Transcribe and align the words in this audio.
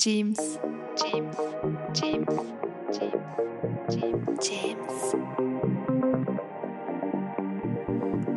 James. 0.00 0.36
James. 0.96 1.32
James. 1.92 2.24
James. 2.92 3.16
James. 4.40 4.86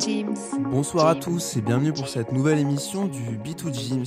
James. 0.00 0.36
Bonsoir 0.72 1.06
à 1.06 1.14
tous 1.14 1.56
et 1.56 1.60
bienvenue 1.60 1.92
pour 1.92 2.08
cette 2.08 2.32
nouvelle 2.32 2.58
émission 2.58 3.06
du 3.06 3.38
B2 3.38 3.72
James. 3.72 4.04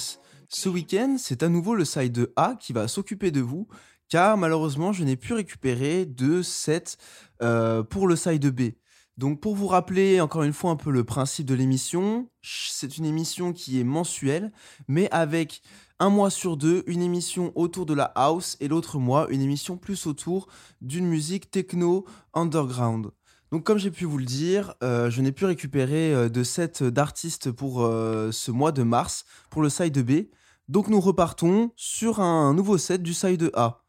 Ce 0.49 0.68
week-end, 0.68 1.15
c'est 1.18 1.44
à 1.44 1.47
nouveau 1.47 1.76
le 1.76 1.86
side 1.86 2.29
A 2.36 2.55
qui 2.60 2.73
va 2.73 2.89
s'occuper 2.89 3.31
de 3.31 3.39
vous, 3.39 3.69
car 4.10 4.35
malheureusement, 4.35 4.92
je 4.92 5.06
n'ai 5.06 5.15
pu 5.15 5.31
récupérer 5.31 6.06
de 6.06 6.42
sets 6.42 6.97
euh, 7.42 7.83
pour 7.83 8.10
le 8.10 8.17
side 8.17 8.47
B. 8.49 8.74
Donc 9.17 9.40
pour 9.40 9.56
vous 9.56 9.67
rappeler 9.67 10.19
encore 10.19 10.44
une 10.44 10.51
fois 10.51 10.72
un 10.72 10.76
peu 10.76 10.92
le 10.92 11.06
principe 11.06 11.46
de 11.46 11.56
l'émission, 11.56 12.29
c'est 12.42 12.97
une 12.97 13.06
émission 13.06 13.53
qui 13.53 13.79
est 13.79 13.85
mensuelle, 13.85 14.51
mais 14.90 15.10
avec 15.12 15.62
un 15.99 16.09
mois 16.09 16.30
sur 16.30 16.57
deux, 16.57 16.84
une 16.88 17.02
émission 17.02 17.52
autour 17.55 17.85
de 17.85 17.93
la 17.93 18.11
house 18.16 18.57
et 18.59 18.67
l'autre 18.67 18.99
mois, 18.99 19.27
une 19.29 19.41
émission 19.41 19.77
plus 19.77 20.07
autour 20.07 20.47
d'une 20.81 21.07
musique 21.07 21.49
techno 21.49 22.05
underground. 22.33 23.11
Donc 23.51 23.63
comme 23.63 23.77
j'ai 23.77 23.91
pu 23.91 24.05
vous 24.05 24.17
le 24.17 24.25
dire, 24.25 24.73
euh, 24.84 25.09
je 25.09 25.21
n'ai 25.21 25.31
pu 25.31 25.45
récupérer 25.45 26.13
euh, 26.13 26.29
de 26.29 26.43
sets 26.43 26.91
d'artistes 26.91 27.51
pour 27.51 27.84
euh, 27.84 28.31
ce 28.31 28.51
mois 28.51 28.73
de 28.73 28.84
mars, 28.84 29.23
pour 29.49 29.61
le 29.61 29.70
side 29.70 29.97
B. 29.99 30.27
Donc 30.67 30.89
nous 30.89 30.99
repartons 30.99 31.71
sur 31.75 32.20
un 32.20 32.53
nouveau 32.53 32.77
set 32.77 33.01
du 33.01 33.13
side 33.13 33.51
A. 33.53 33.81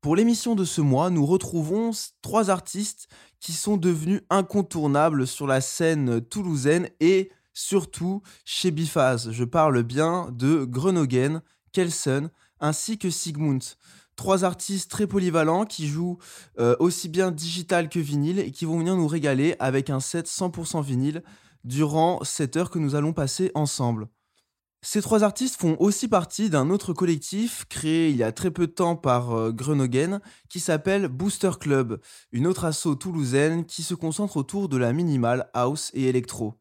Pour 0.00 0.16
l'émission 0.16 0.54
de 0.54 0.64
ce 0.64 0.80
mois, 0.80 1.10
nous 1.10 1.26
retrouvons 1.26 1.90
trois 2.22 2.48
artistes 2.48 3.08
qui 3.40 3.52
sont 3.52 3.76
devenus 3.76 4.22
incontournables 4.30 5.26
sur 5.26 5.46
la 5.46 5.60
scène 5.60 6.20
toulousaine 6.22 6.88
et 7.00 7.30
surtout 7.56 8.22
chez 8.44 8.70
Bifaz. 8.70 9.30
Je 9.32 9.44
parle 9.44 9.82
bien 9.82 10.28
de 10.30 10.64
Grenogen, 10.64 11.40
Kelsen 11.72 12.30
ainsi 12.60 12.98
que 12.98 13.10
Sigmund. 13.10 13.62
Trois 14.14 14.44
artistes 14.44 14.90
très 14.90 15.06
polyvalents 15.06 15.64
qui 15.64 15.88
jouent 15.88 16.18
euh, 16.58 16.76
aussi 16.78 17.08
bien 17.08 17.30
digital 17.30 17.88
que 17.88 17.98
vinyle 17.98 18.38
et 18.38 18.50
qui 18.50 18.64
vont 18.64 18.78
venir 18.78 18.96
nous 18.96 19.08
régaler 19.08 19.56
avec 19.58 19.90
un 19.90 20.00
set 20.00 20.26
100% 20.26 20.82
vinyle 20.82 21.22
durant 21.64 22.22
cette 22.24 22.56
heure 22.56 22.70
que 22.70 22.78
nous 22.78 22.94
allons 22.94 23.12
passer 23.12 23.50
ensemble. 23.54 24.08
Ces 24.82 25.02
trois 25.02 25.24
artistes 25.24 25.60
font 25.60 25.76
aussi 25.80 26.08
partie 26.08 26.48
d'un 26.48 26.70
autre 26.70 26.92
collectif 26.92 27.64
créé 27.68 28.10
il 28.10 28.16
y 28.16 28.22
a 28.22 28.32
très 28.32 28.50
peu 28.50 28.66
de 28.66 28.72
temps 28.72 28.96
par 28.96 29.32
euh, 29.32 29.50
Grenogen 29.50 30.20
qui 30.48 30.60
s'appelle 30.60 31.08
Booster 31.08 31.52
Club, 31.58 32.00
une 32.32 32.46
autre 32.46 32.66
asso 32.66 32.94
toulousaine 33.00 33.64
qui 33.64 33.82
se 33.82 33.94
concentre 33.94 34.36
autour 34.36 34.68
de 34.68 34.76
la 34.76 34.92
minimal, 34.92 35.50
house 35.54 35.90
et 35.94 36.04
électro. 36.04 36.54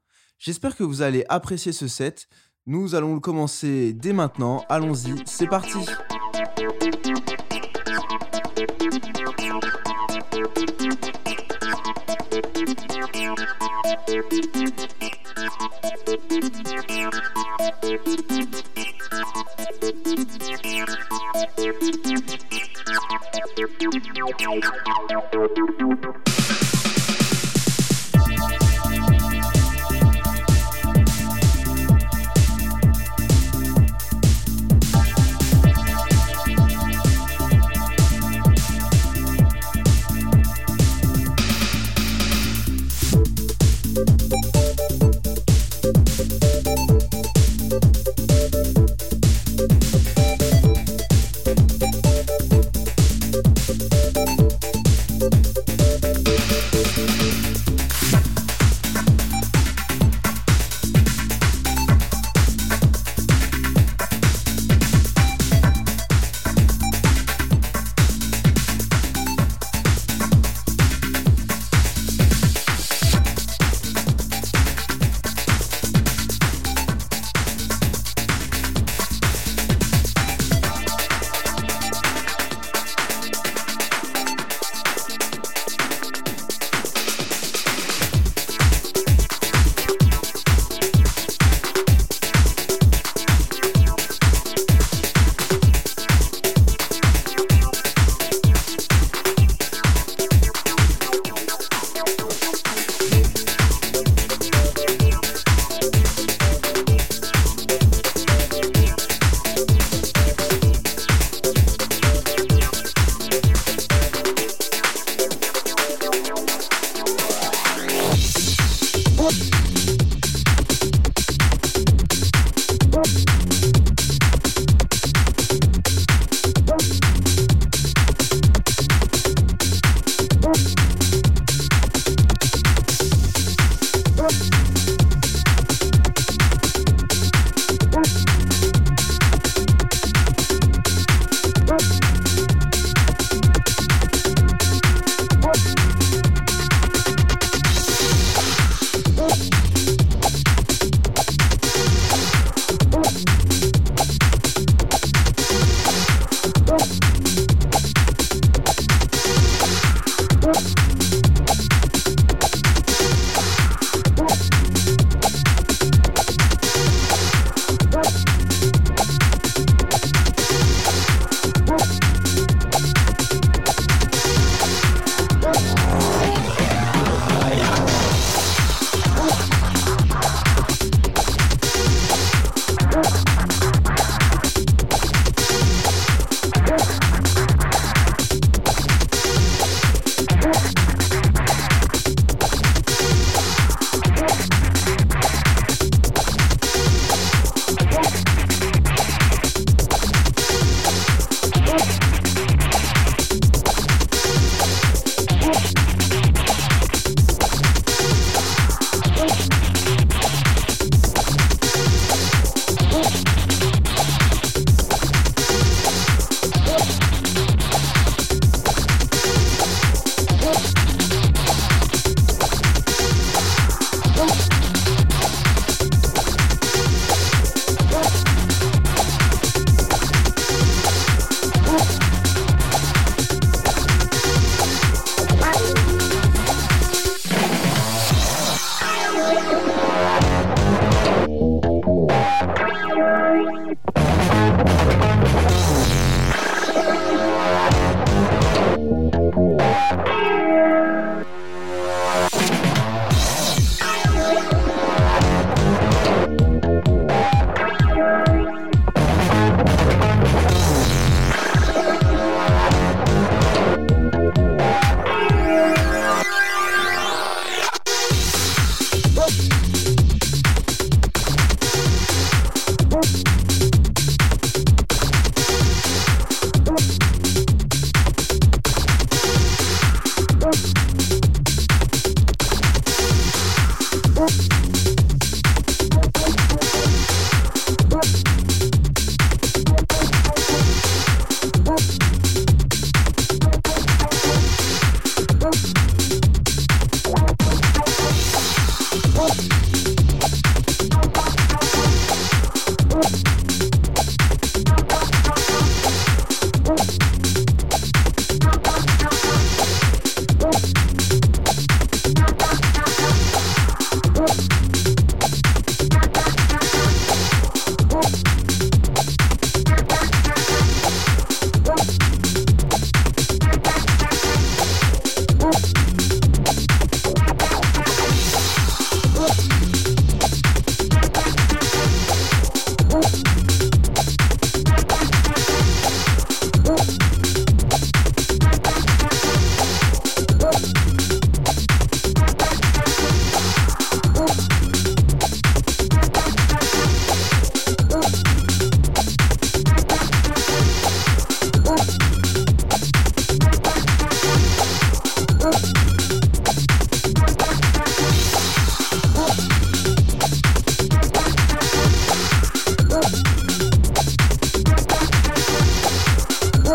J'espère 0.45 0.75
que 0.75 0.83
vous 0.83 1.01
allez 1.01 1.25
apprécier 1.27 1.71
ce 1.71 1.87
set. 1.87 2.27
Nous 2.67 2.93
allons 2.93 3.15
le 3.15 3.19
commencer 3.19 3.93
dès 3.93 4.13
maintenant. 4.13 4.63
Allons-y, 4.69 5.15
c'est 5.25 5.47
parti 5.47 5.79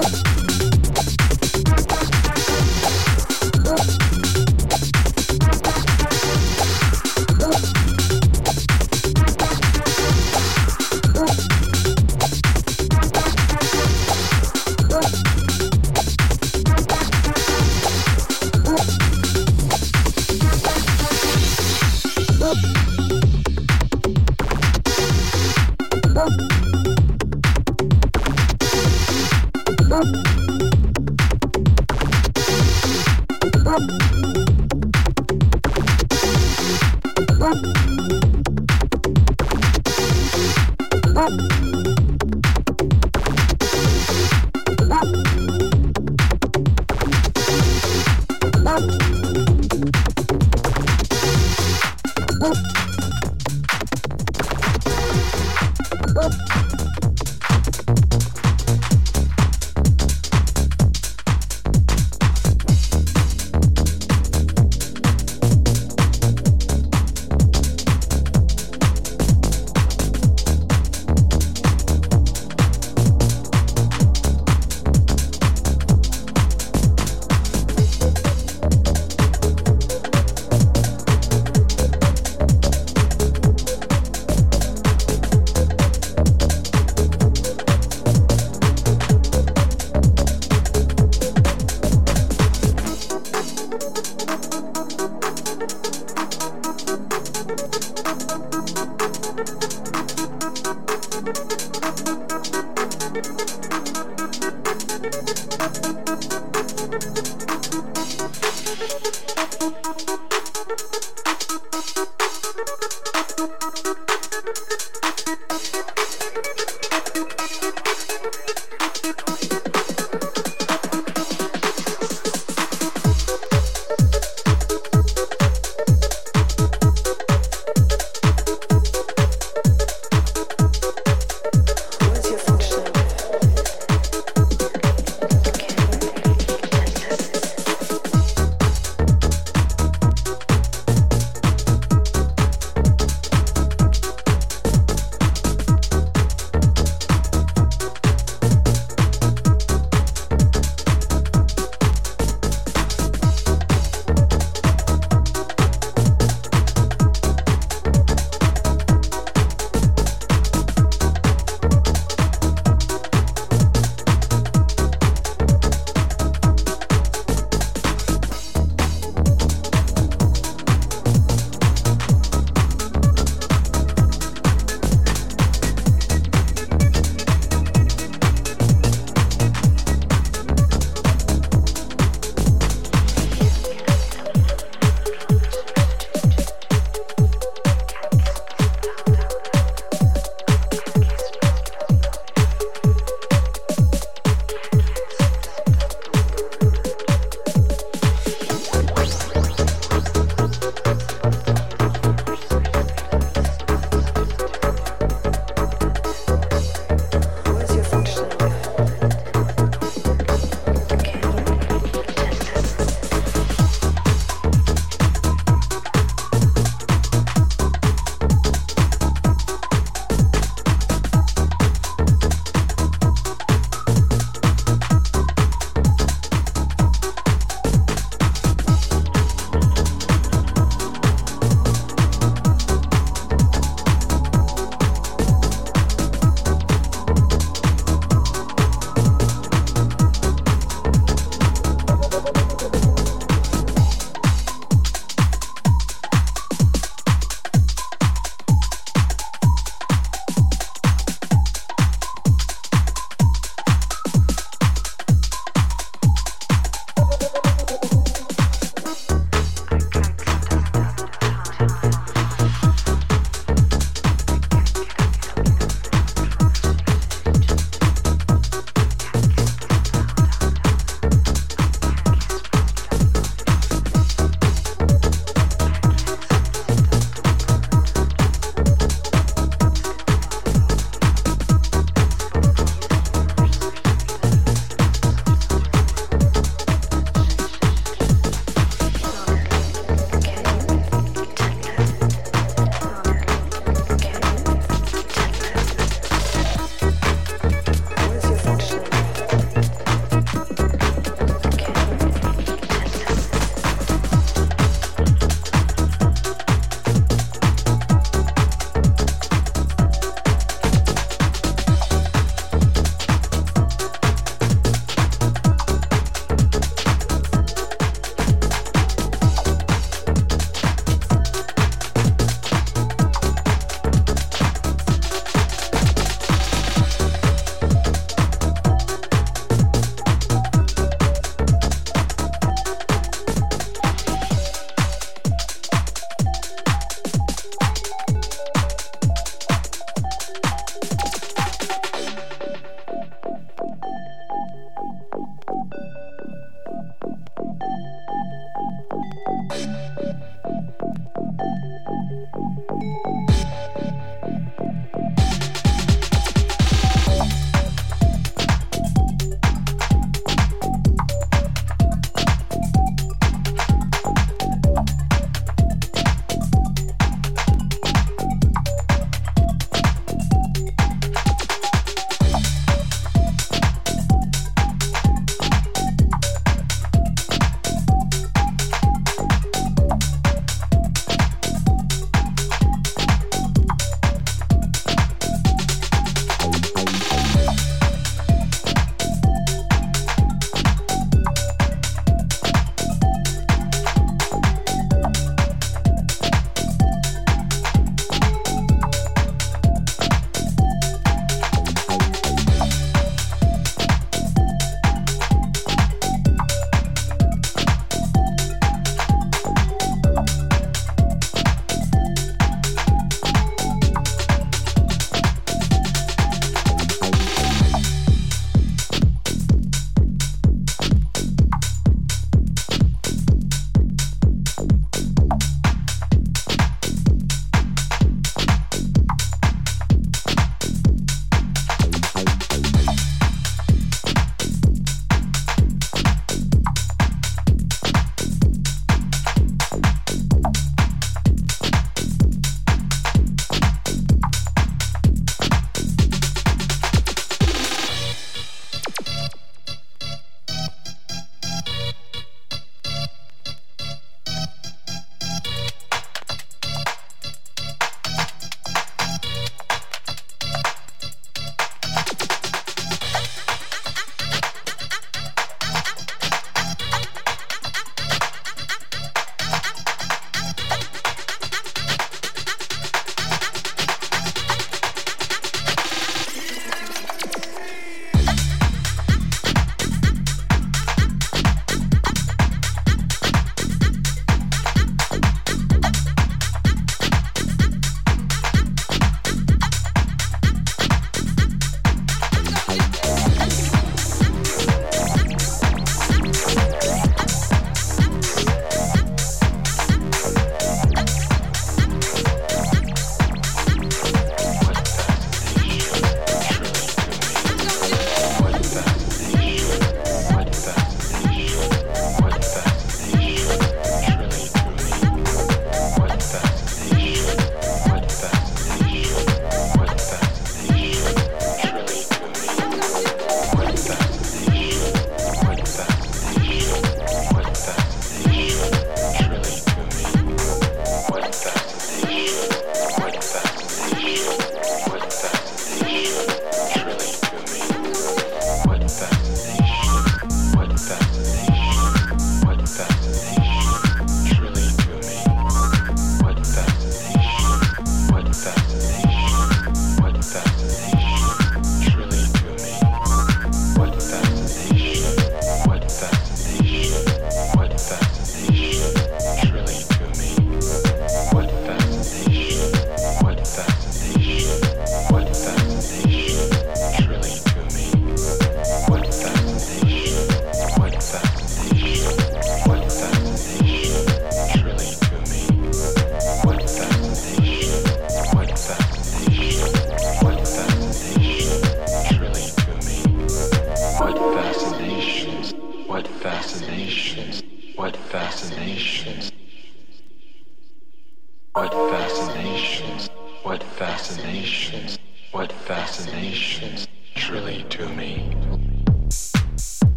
Bye. 0.00 0.29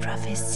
Prophecy 0.00 0.55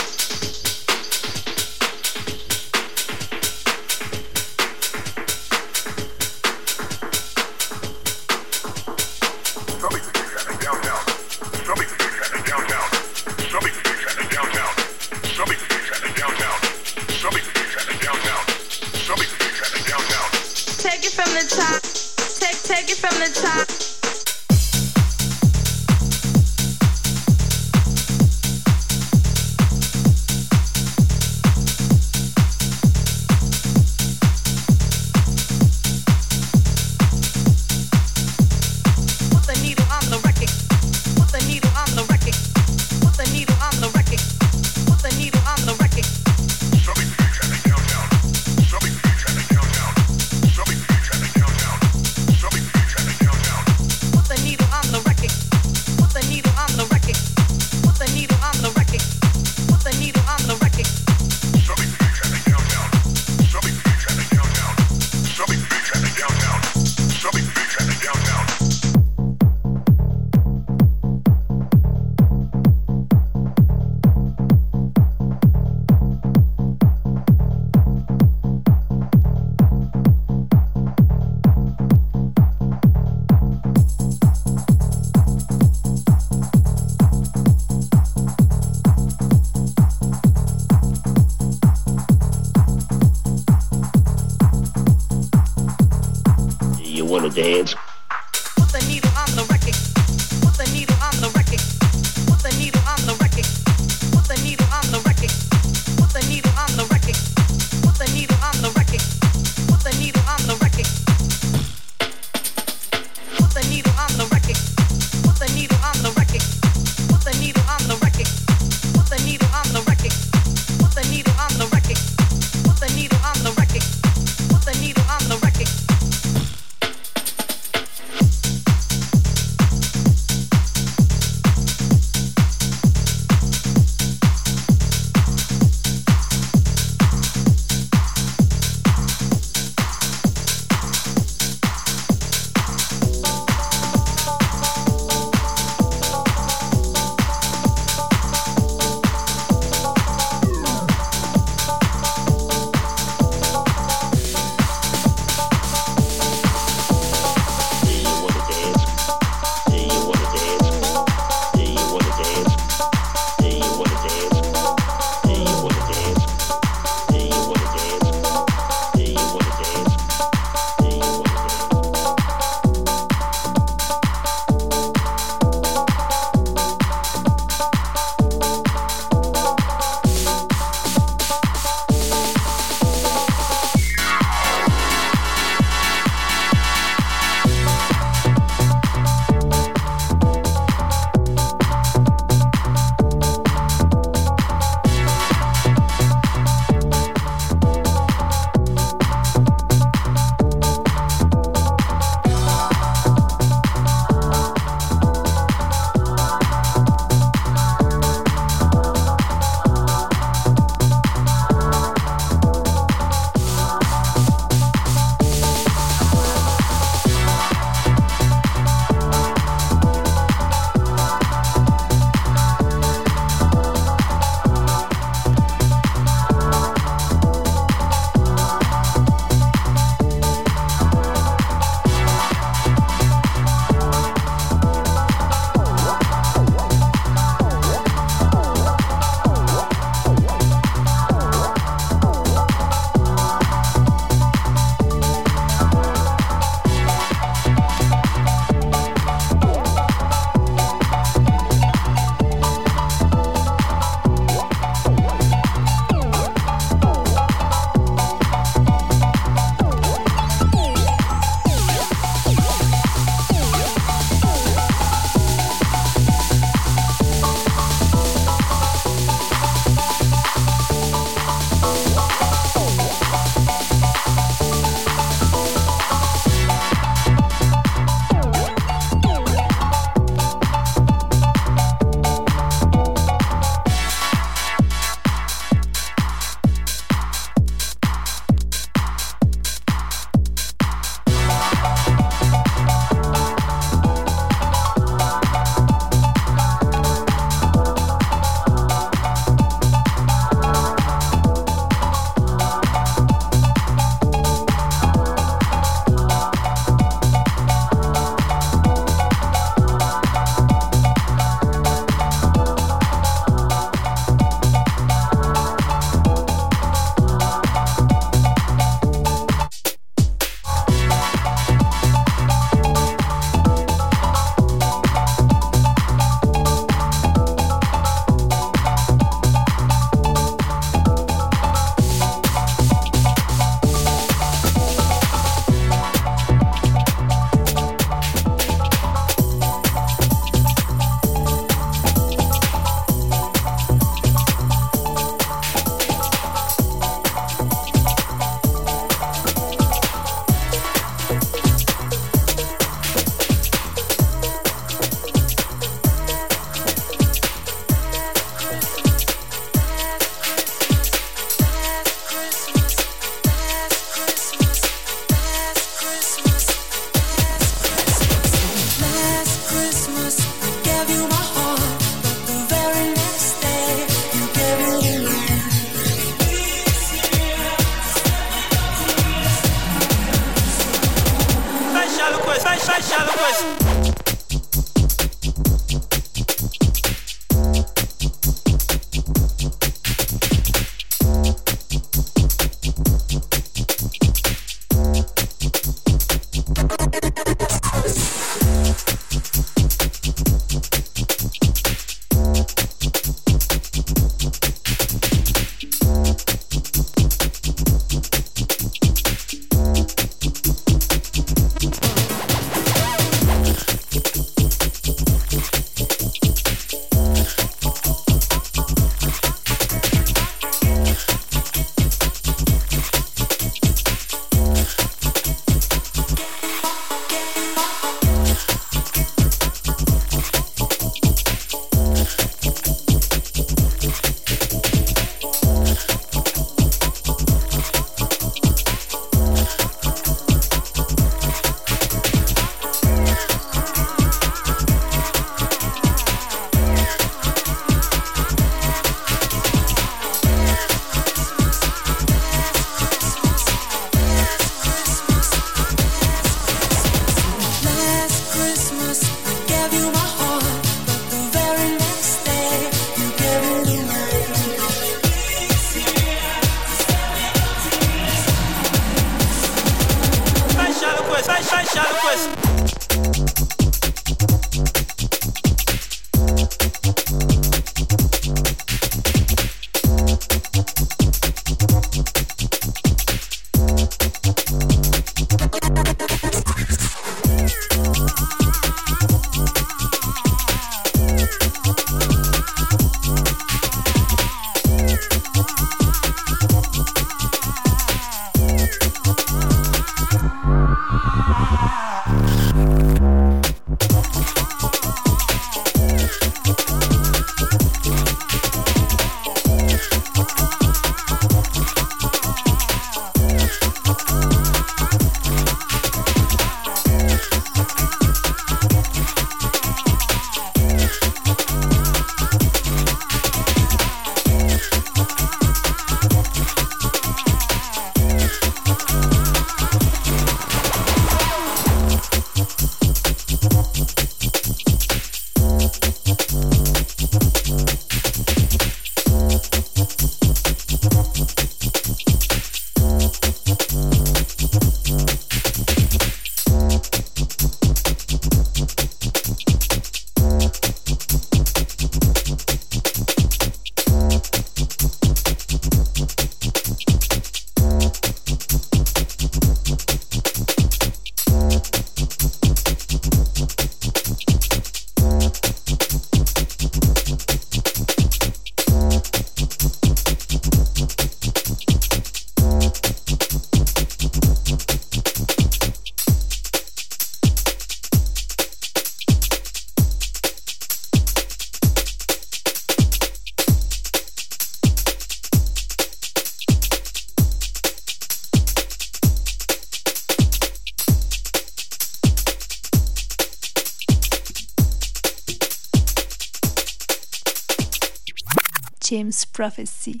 Prophecy. 599.36 600.00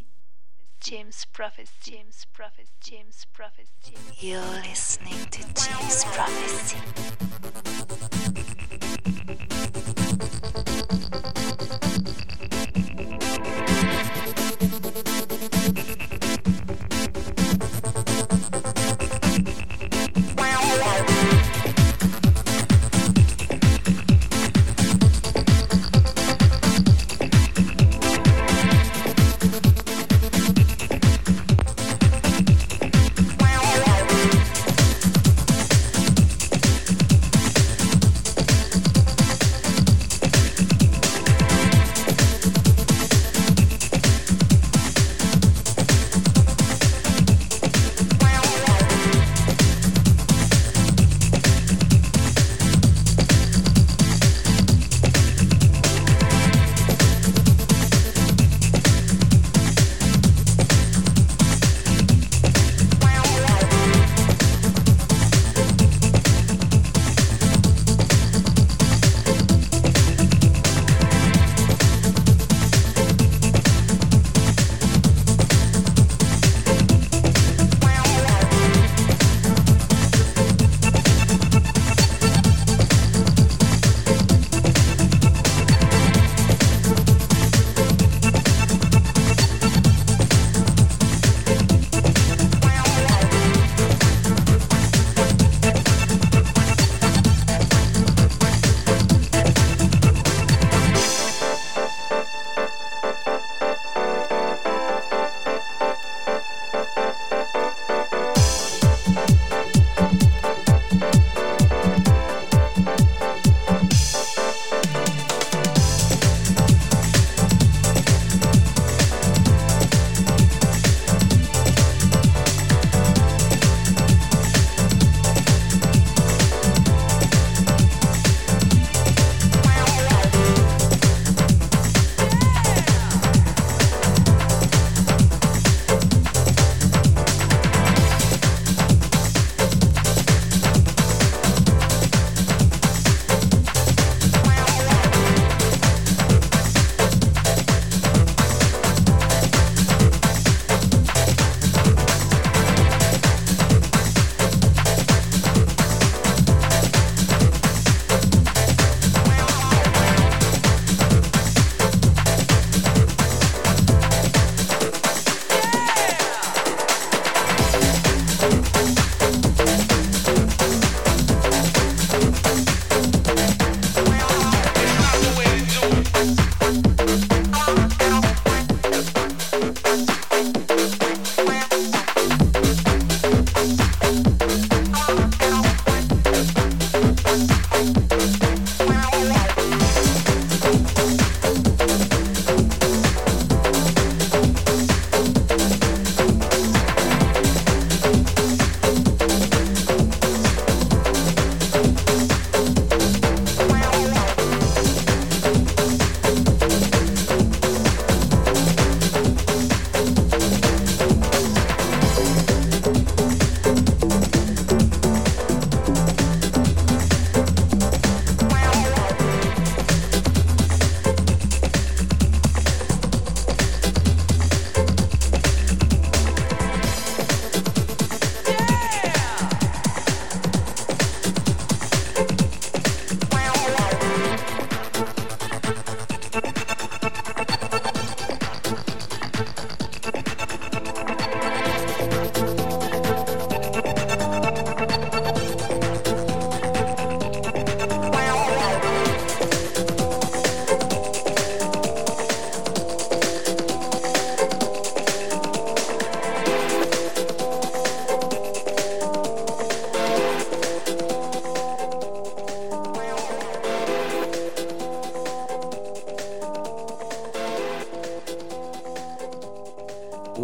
James 0.80 1.26
Prophecy. 1.30 1.70
James 1.84 2.24
Prophecy. 2.32 2.70
James 2.80 3.26
Prophecy. 3.34 3.94
You're 4.18 4.40
listening 4.40 5.26
to 5.30 5.42
James 5.42 6.04
Prophecy. 6.04 6.95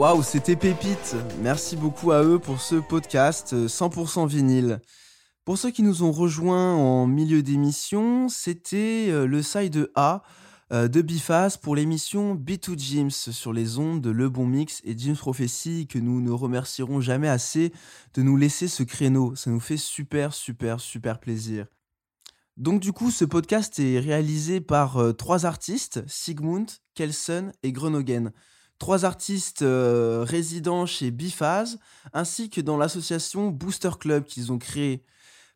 Waouh, 0.02 0.24
c'était 0.24 0.56
Pépite. 0.56 1.14
Merci 1.42 1.76
beaucoup 1.76 2.10
à 2.10 2.24
eux 2.24 2.40
pour 2.40 2.60
ce 2.60 2.74
podcast 2.74 3.52
euh, 3.52 3.68
100% 3.68 4.26
vinyle. 4.26 4.80
Pour 5.44 5.58
ceux 5.58 5.70
qui 5.70 5.84
nous 5.84 6.02
ont 6.02 6.10
rejoints 6.10 6.74
en 6.74 7.06
milieu 7.06 7.44
d'émission, 7.44 8.28
c'était 8.28 9.10
euh, 9.10 9.26
le 9.28 9.42
side 9.42 9.88
A 9.94 10.24
euh, 10.72 10.88
de 10.88 11.02
Bifaz 11.02 11.56
pour 11.56 11.76
l'émission 11.76 12.34
B2 12.34 12.76
James 12.80 13.12
sur 13.12 13.52
les 13.52 13.78
ondes 13.78 14.00
de 14.00 14.10
Le 14.10 14.28
Bon 14.28 14.44
Mix 14.44 14.80
et 14.82 14.98
James 14.98 15.14
Prophecy 15.14 15.86
que 15.86 16.00
nous 16.00 16.20
ne 16.20 16.32
remercierons 16.32 17.00
jamais 17.00 17.28
assez 17.28 17.72
de 18.14 18.22
nous 18.22 18.36
laisser 18.36 18.66
ce 18.66 18.82
créneau. 18.82 19.36
Ça 19.36 19.50
nous 19.52 19.60
fait 19.60 19.76
super, 19.76 20.34
super, 20.34 20.80
super 20.80 21.20
plaisir. 21.20 21.66
Donc 22.56 22.80
du 22.80 22.92
coup, 22.92 23.12
ce 23.12 23.24
podcast 23.24 23.78
est 23.78 24.00
réalisé 24.00 24.60
par 24.60 24.96
euh, 24.96 25.12
trois 25.12 25.46
artistes, 25.46 26.02
Sigmund, 26.08 26.68
Kelsen 26.96 27.52
et 27.62 27.70
Grenogen. 27.70 28.32
Trois 28.82 29.04
artistes 29.04 29.62
euh, 29.62 30.24
résidents 30.28 30.86
chez 30.86 31.12
Bifaz, 31.12 31.78
ainsi 32.12 32.50
que 32.50 32.60
dans 32.60 32.76
l'association 32.76 33.46
Booster 33.50 33.90
Club 33.96 34.24
qu'ils 34.24 34.50
ont 34.50 34.58
créé 34.58 35.04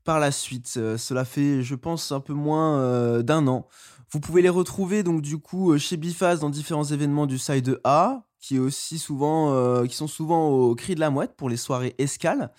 par 0.04 0.20
la 0.20 0.30
suite. 0.30 0.74
Euh, 0.76 0.96
cela 0.96 1.24
fait, 1.24 1.64
je 1.64 1.74
pense, 1.74 2.12
un 2.12 2.20
peu 2.20 2.34
moins 2.34 2.78
euh, 2.78 3.22
d'un 3.22 3.48
an. 3.48 3.66
Vous 4.12 4.20
pouvez 4.20 4.42
les 4.42 4.48
retrouver 4.48 5.02
donc 5.02 5.22
du 5.22 5.38
coup 5.38 5.76
chez 5.76 5.96
Bifaz 5.96 6.38
dans 6.38 6.50
différents 6.50 6.84
événements 6.84 7.26
du 7.26 7.36
side 7.36 7.80
A, 7.82 8.22
qui 8.38 8.54
est 8.54 8.60
aussi 8.60 8.96
souvent, 8.96 9.82
qui 9.84 9.96
sont 9.96 10.06
souvent 10.06 10.48
au 10.48 10.76
cri 10.76 10.94
de 10.94 11.00
la 11.00 11.10
mouette 11.10 11.34
pour 11.36 11.48
les 11.48 11.56
soirées 11.56 11.96
escales. 11.98 12.52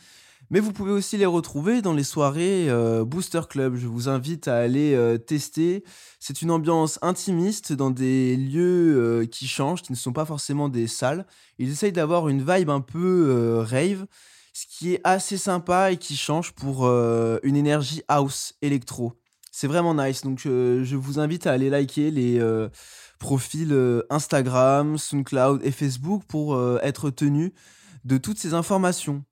Mais 0.50 0.62
vous 0.62 0.72
pouvez 0.72 0.92
aussi 0.92 1.18
les 1.18 1.26
retrouver 1.26 1.82
dans 1.82 1.92
les 1.92 2.06
soirées 2.06 2.70
euh, 2.70 3.04
Booster 3.04 3.42
Club. 3.50 3.76
Je 3.76 3.88
vous 3.88 4.08
invite 4.08 4.48
à 4.48 4.56
aller 4.56 4.94
euh, 4.94 5.18
tester. 5.18 5.84
C'est 6.22 6.42
une 6.42 6.52
ambiance 6.52 7.00
intimiste 7.02 7.74
dans 7.74 7.92
des 7.92 8.38
lieux 8.38 8.98
euh, 8.98 9.26
qui 9.26 9.46
changent, 9.46 9.82
qui 9.82 9.92
ne 9.92 9.98
sont 9.98 10.14
pas 10.14 10.24
forcément 10.24 10.70
des 10.70 10.88
salles. 10.88 11.26
Ils 11.60 11.70
essayent 11.70 11.92
d'avoir 11.92 12.30
une 12.30 12.40
vibe 12.40 12.70
un 12.70 12.80
peu 12.80 13.60
rave, 13.60 14.06
ce 14.54 14.66
qui 14.68 14.94
est 14.94 15.02
assez 15.04 15.36
sympa 15.36 15.92
et 15.92 15.98
qui 15.98 16.16
change 16.16 16.54
pour 16.54 16.88
une 16.88 17.56
énergie 17.56 18.04
house 18.08 18.54
électro. 18.62 19.14
C'est 19.52 19.68
vraiment 19.68 19.96
nice. 19.96 20.22
Donc 20.22 20.40
je 20.44 20.96
vous 20.96 21.20
invite 21.20 21.48
à 21.48 21.52
aller 21.52 21.70
liker 21.70 22.12
les 22.12 22.40
profils 23.20 23.76
Instagram, 24.10 24.98
SoundCloud 24.98 25.62
et 25.64 25.72
Facebook 25.72 26.24
pour 26.28 26.62
être 26.82 27.10
tenu 27.10 27.54
de 28.06 28.18
toutes 28.18 28.38
ces 28.38 28.54
informations. 28.54 29.24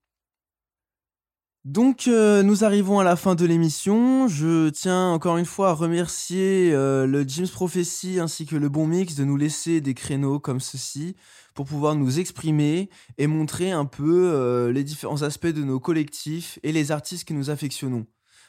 Donc 1.65 2.07
euh, 2.07 2.43
nous 2.43 2.63
arrivons 2.63 2.99
à 2.99 3.03
la 3.03 3.15
fin 3.15 3.33
de 3.33 3.43
l'émission. 3.43 4.27
Je 4.27 4.69
tiens 4.69 5.09
encore 5.09 5.39
une 5.39 5.45
fois 5.45 5.69
à 5.69 5.73
remercier 5.73 6.71
euh, 6.71 7.07
le 7.07 7.27
James 7.27 7.47
Prophecy 7.47 8.19
ainsi 8.19 8.45
que 8.45 8.55
le 8.55 8.69
Bon 8.69 8.85
Mix 8.85 9.15
de 9.15 9.23
nous 9.23 9.35
laisser 9.35 9.81
des 9.81 9.95
créneaux 9.95 10.39
comme 10.39 10.59
ceci 10.59 11.15
pour 11.55 11.65
pouvoir 11.65 11.95
nous 11.95 12.19
exprimer 12.19 12.91
et 13.17 13.25
montrer 13.25 13.71
un 13.71 13.85
peu 13.85 14.31
euh, 14.31 14.71
les 14.71 14.83
différents 14.83 15.23
aspects 15.23 15.47
de 15.47 15.63
nos 15.63 15.79
collectifs 15.79 16.59
et 16.61 16.71
les 16.71 16.91
artistes 16.91 17.27
que 17.27 17.33
nous 17.33 17.49
affectionnons. 17.49 18.05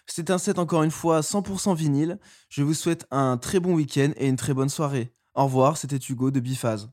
C'est 0.06 0.30
un 0.30 0.36
set 0.36 0.58
encore 0.58 0.82
une 0.82 0.90
fois 0.90 1.20
100% 1.20 1.74
vinyle. 1.74 2.18
Je 2.50 2.62
vous 2.62 2.74
souhaite 2.74 3.06
un 3.10 3.38
très 3.38 3.60
bon 3.60 3.72
week-end 3.76 4.12
et 4.18 4.28
une 4.28 4.36
très 4.36 4.52
bonne 4.52 4.68
soirée. 4.68 5.14
Au 5.34 5.44
revoir, 5.44 5.78
c'était 5.78 5.96
Hugo 5.96 6.30
de 6.30 6.40
Bifaz. 6.40 6.90